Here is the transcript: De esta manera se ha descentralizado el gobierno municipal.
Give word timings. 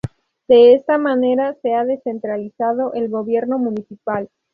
De 0.47 0.73
esta 0.73 0.97
manera 0.97 1.53
se 1.61 1.75
ha 1.75 1.85
descentralizado 1.85 2.91
el 2.95 3.07
gobierno 3.07 3.59
municipal. 3.59 4.29